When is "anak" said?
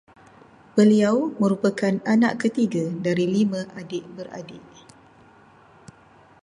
2.13-2.33